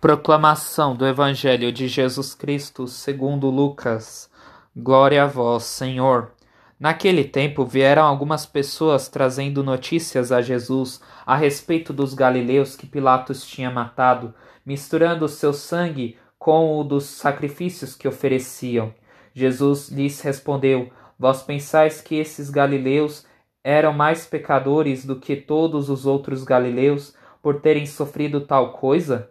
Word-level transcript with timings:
Proclamação 0.00 0.96
do 0.96 1.06
Evangelho 1.06 1.70
de 1.70 1.86
Jesus 1.86 2.34
Cristo 2.34 2.86
segundo 2.86 3.50
Lucas. 3.50 4.30
Glória 4.74 5.24
a 5.24 5.26
vós, 5.26 5.64
Senhor. 5.64 6.32
Naquele 6.80 7.22
tempo 7.22 7.66
vieram 7.66 8.06
algumas 8.06 8.46
pessoas 8.46 9.08
trazendo 9.10 9.62
notícias 9.62 10.32
a 10.32 10.40
Jesus 10.40 11.02
a 11.26 11.36
respeito 11.36 11.92
dos 11.92 12.14
galileus 12.14 12.74
que 12.76 12.86
Pilatos 12.86 13.46
tinha 13.46 13.70
matado, 13.70 14.32
misturando 14.64 15.26
o 15.26 15.28
seu 15.28 15.52
sangue 15.52 16.16
com 16.38 16.80
o 16.80 16.82
dos 16.82 17.04
sacrifícios 17.04 17.94
que 17.94 18.08
ofereciam. 18.08 18.94
Jesus 19.34 19.90
lhes 19.90 20.18
respondeu: 20.22 20.90
Vós 21.18 21.42
pensais 21.42 22.00
que 22.00 22.14
esses 22.14 22.48
galileus 22.48 23.26
eram 23.62 23.92
mais 23.92 24.24
pecadores 24.24 25.04
do 25.04 25.16
que 25.16 25.36
todos 25.36 25.90
os 25.90 26.06
outros 26.06 26.42
galileus 26.42 27.14
por 27.42 27.60
terem 27.60 27.84
sofrido 27.84 28.40
tal 28.40 28.72
coisa? 28.72 29.30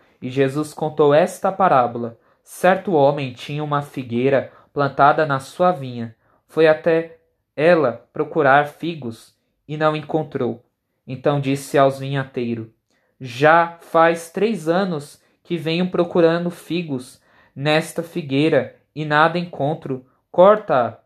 E 0.21 0.29
Jesus 0.29 0.73
contou 0.73 1.13
esta 1.13 1.51
parábola: 1.51 2.17
Certo 2.43 2.93
homem 2.93 3.33
tinha 3.33 3.63
uma 3.63 3.81
figueira 3.81 4.51
plantada 4.73 5.25
na 5.25 5.39
sua 5.39 5.71
vinha. 5.71 6.15
Foi 6.47 6.67
até 6.67 7.17
ela 7.55 8.07
procurar 8.13 8.67
figos 8.67 9.35
e 9.67 9.77
não 9.77 9.95
encontrou. 9.95 10.63
Então 11.07 11.39
disse 11.39 11.77
aos 11.77 11.99
vinhateiros: 11.99 12.67
Já 13.19 13.77
faz 13.81 14.29
três 14.29 14.67
anos 14.67 15.21
que 15.43 15.57
venho 15.57 15.89
procurando 15.89 16.49
figos 16.49 17.21
nesta 17.55 18.03
figueira 18.03 18.75
e 18.95 19.03
nada 19.05 19.39
encontro. 19.39 20.05
Corta-a, 20.31 20.99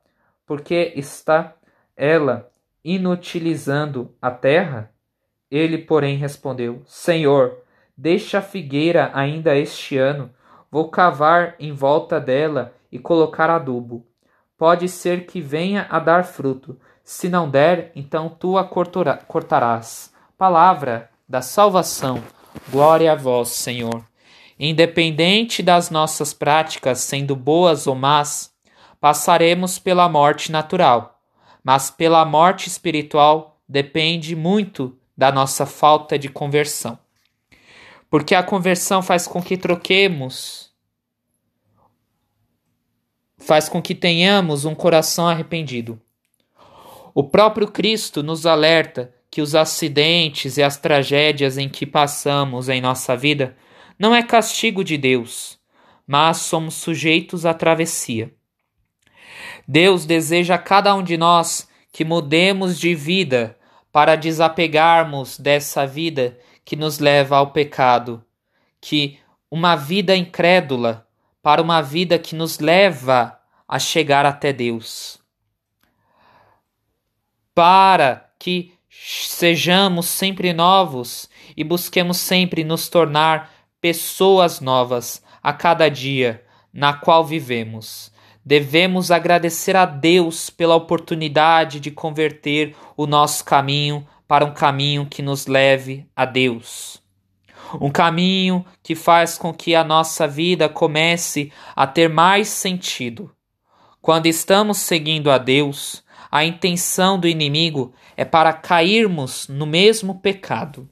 porque 0.45 0.94
está 0.95 1.55
ela 1.97 2.52
inutilizando 2.83 4.13
a 4.22 4.29
terra? 4.29 4.91
Ele, 5.50 5.77
porém, 5.77 6.17
respondeu: 6.17 6.83
Senhor, 6.85 7.64
Deixa 7.97 8.39
a 8.39 8.41
figueira 8.41 9.09
ainda 9.13 9.55
este 9.55 9.97
ano. 9.97 10.29
Vou 10.69 10.89
cavar 10.89 11.55
em 11.57 11.71
volta 11.71 12.19
dela 12.19 12.75
e 12.91 12.99
colocar 12.99 13.49
adubo. 13.49 14.05
Pode 14.57 14.89
ser 14.89 15.25
que 15.25 15.39
venha 15.39 15.88
a 15.89 15.97
dar 15.97 16.25
fruto. 16.25 16.77
Se 17.03 17.29
não 17.29 17.49
der, 17.49 17.93
então 17.95 18.27
tu 18.27 18.57
a 18.57 18.66
cortarás. 18.66 20.13
Palavra 20.38 21.09
da 21.27 21.41
salvação. 21.41 22.21
Glória 22.69 23.13
a 23.13 23.16
vós, 23.16 23.49
Senhor. 23.49 24.05
Independente 24.59 25.63
das 25.63 25.89
nossas 25.89 26.33
práticas, 26.33 26.99
sendo 26.99 27.33
boas 27.33 27.88
ou 27.88 27.95
más, 27.95 28.53
passaremos 28.99 29.79
pela 29.79 30.09
morte 30.09 30.51
natural. 30.51 31.21
Mas 31.63 31.89
pela 31.89 32.25
morte 32.25 32.67
espiritual 32.67 33.57
depende 33.67 34.35
muito 34.35 34.97
da 35.17 35.31
nossa 35.31 35.66
falta 35.66 36.19
de 36.19 36.27
conversão 36.27 36.99
porque 38.16 38.33
a 38.33 38.41
conversão 38.41 39.02
faz 39.02 39.27
com 39.27 39.44
que 39.44 39.58
troquemos, 39.58 40.71
faz 43.38 43.67
com 43.67 43.81
que 43.81 43.94
tenhamos 43.94 44.63
um 44.63 44.73
coração 44.73 45.27
arrependido. 45.27 45.99
O 47.13 47.25
próprio 47.25 47.67
Cristo 47.67 48.23
nos 48.23 48.45
alerta 48.45 49.13
que 49.29 49.41
os 49.41 49.53
acidentes 49.53 50.56
e 50.56 50.63
as 50.63 50.78
tragédias 50.78 51.57
em 51.57 51.67
que 51.67 51.85
passamos 51.85 52.69
em 52.69 52.79
nossa 52.79 53.17
vida 53.17 53.53
não 54.00 54.16
é 54.16 54.23
castigo 54.23 54.81
de 54.81 54.97
Deus, 54.97 55.59
mas 56.07 56.38
somos 56.38 56.75
sujeitos 56.75 57.45
à 57.45 57.53
travessia. 57.53 58.34
Deus 59.68 60.06
deseja 60.06 60.56
a 60.56 60.57
cada 60.57 60.95
um 60.95 61.03
de 61.03 61.18
nós 61.18 61.68
que 61.91 62.06
mudemos 62.06 62.79
de 62.79 62.95
vida 62.95 63.57
para 63.91 64.16
desapegarmos 64.16 65.38
dessa 65.38 65.85
vida 65.85 66.39
que 66.65 66.75
nos 66.75 66.97
leva 66.99 67.37
ao 67.37 67.51
pecado, 67.51 68.25
que 68.81 69.19
uma 69.49 69.75
vida 69.75 70.15
incrédula 70.15 71.07
para 71.41 71.61
uma 71.61 71.79
vida 71.79 72.17
que 72.17 72.35
nos 72.35 72.59
leva 72.59 73.39
a 73.67 73.77
chegar 73.77 74.25
até 74.25 74.51
Deus. 74.51 75.19
Para 77.53 78.31
que 78.39 78.73
sejamos 78.89 80.07
sempre 80.07 80.51
novos 80.51 81.29
e 81.55 81.63
busquemos 81.63 82.17
sempre 82.17 82.63
nos 82.63 82.89
tornar 82.89 83.51
pessoas 83.79 84.59
novas 84.59 85.23
a 85.43 85.53
cada 85.53 85.87
dia 85.87 86.43
na 86.73 86.93
qual 86.93 87.23
vivemos. 87.23 88.11
Devemos 88.43 89.11
agradecer 89.11 89.75
a 89.75 89.85
Deus 89.85 90.49
pela 90.49 90.75
oportunidade 90.75 91.79
de 91.79 91.91
converter 91.91 92.75
o 92.97 93.07
nosso 93.07 93.45
caminho 93.45 94.05
para 94.28 94.46
um 94.46 94.53
caminho 94.53 95.06
que 95.06 95.22
nos 95.22 95.47
leve 95.47 96.06
a 96.16 96.25
Deus. 96.25 97.02
Um 97.80 97.90
caminho 97.90 98.66
que 98.84 98.96
faz 98.96 99.38
com 99.38 99.53
que 99.53 99.75
a 99.75 99.84
nossa 99.84 100.28
vida 100.28 100.69
comece 100.69 101.52
a 101.75 101.86
ter 101.88 102.09
mais 102.09 102.47
sentido. 102.50 103.31
Quando 104.02 104.28
estamos 104.28 104.78
seguindo 104.78 105.31
a 105.31 105.38
Deus, 105.38 106.03
a 106.31 106.44
intenção 106.44 107.19
do 107.19 107.28
inimigo 107.28 107.94
é 108.16 108.24
para 108.24 108.53
cairmos 108.53 109.47
no 109.47 109.66
mesmo 109.66 110.19
pecado. 110.19 110.88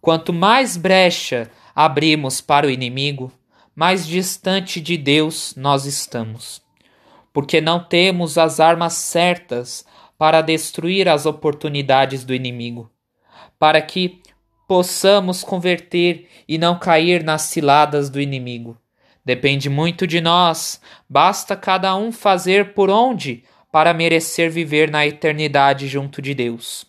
Quanto 0.00 0.32
mais 0.32 0.76
brecha 0.76 1.50
abrimos 1.74 2.40
para 2.40 2.66
o 2.66 2.70
inimigo, 2.70 3.32
mais 3.74 4.06
distante 4.06 4.80
de 4.80 4.96
Deus 4.96 5.54
nós 5.56 5.84
estamos. 5.84 6.62
Porque 7.32 7.60
não 7.60 7.82
temos 7.82 8.36
as 8.38 8.60
armas 8.60 8.94
certas 8.94 9.84
para 10.18 10.40
destruir 10.40 11.08
as 11.08 11.26
oportunidades 11.26 12.24
do 12.24 12.34
inimigo, 12.34 12.90
para 13.58 13.80
que 13.80 14.20
possamos 14.68 15.42
converter 15.42 16.28
e 16.46 16.58
não 16.58 16.78
cair 16.78 17.24
nas 17.24 17.42
ciladas 17.42 18.10
do 18.10 18.20
inimigo. 18.20 18.76
Depende 19.24 19.68
muito 19.68 20.06
de 20.06 20.20
nós, 20.20 20.80
basta 21.08 21.56
cada 21.56 21.94
um 21.96 22.12
fazer 22.12 22.74
por 22.74 22.90
onde 22.90 23.44
para 23.72 23.94
merecer 23.94 24.50
viver 24.50 24.90
na 24.90 25.06
eternidade 25.06 25.86
junto 25.86 26.20
de 26.20 26.34
Deus. 26.34 26.86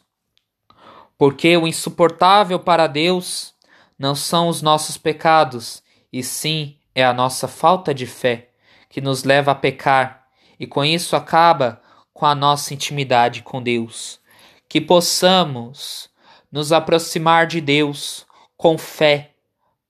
Porque 1.17 1.55
o 1.55 1.67
insuportável 1.67 2.59
para 2.59 2.87
Deus 2.87 3.53
não 3.97 4.15
são 4.15 4.47
os 4.47 4.61
nossos 4.61 4.97
pecados, 4.97 5.83
e 6.11 6.23
sim 6.23 6.77
é 6.95 7.03
a 7.03 7.13
nossa 7.13 7.47
falta 7.47 7.93
de 7.93 8.07
fé 8.07 8.49
que 8.89 8.99
nos 8.99 9.23
leva 9.23 9.51
a 9.51 9.55
pecar, 9.55 10.20
e 10.61 10.67
com 10.67 10.85
isso 10.85 11.15
acaba 11.15 11.81
com 12.13 12.23
a 12.23 12.35
nossa 12.35 12.71
intimidade 12.71 13.41
com 13.41 13.63
Deus. 13.63 14.19
Que 14.69 14.79
possamos 14.79 16.07
nos 16.51 16.71
aproximar 16.71 17.47
de 17.47 17.59
Deus 17.59 18.27
com 18.55 18.77
fé, 18.77 19.31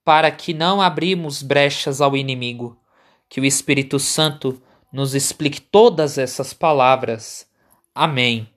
para 0.05 0.31
que 0.31 0.53
não 0.53 0.81
abrimos 0.81 1.43
brechas 1.43 1.99
ao 1.99 2.15
inimigo. 2.15 2.79
Que 3.27 3.41
o 3.41 3.45
Espírito 3.45 3.99
Santo 3.99 4.61
nos 4.93 5.13
explique 5.13 5.59
todas 5.59 6.17
essas 6.17 6.53
palavras. 6.53 7.45
Amém. 7.93 8.50